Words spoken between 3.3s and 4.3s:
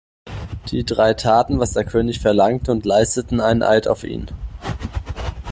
einen Eid auf ihn.